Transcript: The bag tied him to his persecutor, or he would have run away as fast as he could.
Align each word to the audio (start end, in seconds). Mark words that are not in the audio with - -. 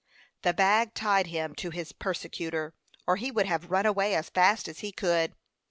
The 0.41 0.51
bag 0.55 0.95
tied 0.95 1.27
him 1.27 1.53
to 1.57 1.69
his 1.69 1.91
persecutor, 1.91 2.73
or 3.05 3.17
he 3.17 3.29
would 3.29 3.45
have 3.45 3.69
run 3.69 3.85
away 3.85 4.15
as 4.15 4.31
fast 4.31 4.67
as 4.67 4.79
he 4.79 4.91
could. 4.91 5.35